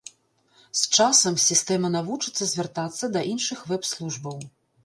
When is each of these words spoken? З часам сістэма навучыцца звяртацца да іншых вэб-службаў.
З 0.79 0.97
часам 0.99 1.37
сістэма 1.43 1.91
навучыцца 1.97 2.43
звяртацца 2.55 3.13
да 3.19 3.27
іншых 3.35 3.59
вэб-службаў. 3.75 4.37